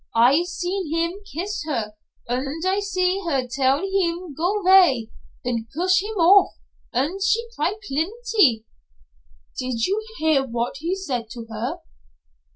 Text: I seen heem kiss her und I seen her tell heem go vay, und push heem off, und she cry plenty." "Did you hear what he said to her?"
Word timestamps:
I 0.15 0.41
seen 0.45 0.87
heem 0.87 1.21
kiss 1.31 1.63
her 1.67 1.93
und 2.27 2.65
I 2.65 2.79
seen 2.79 3.29
her 3.29 3.47
tell 3.47 3.81
heem 3.81 4.33
go 4.33 4.63
vay, 4.63 5.11
und 5.45 5.67
push 5.77 5.99
heem 5.99 6.15
off, 6.17 6.55
und 6.91 7.21
she 7.23 7.47
cry 7.55 7.73
plenty." 7.87 8.65
"Did 9.59 9.85
you 9.85 10.01
hear 10.17 10.43
what 10.47 10.77
he 10.77 10.95
said 10.95 11.29
to 11.33 11.45
her?" 11.51 11.81